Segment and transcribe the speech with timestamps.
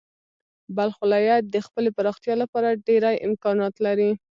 [0.75, 4.11] بلخ ولایت د خپلې پراختیا لپاره ډېری امکانات لري.